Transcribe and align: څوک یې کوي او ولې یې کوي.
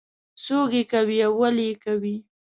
څوک 0.45 0.69
یې 0.77 0.83
کوي 0.91 1.17
او 1.27 1.33
ولې 1.41 1.65
یې 1.69 1.75
کوي. 1.83 2.15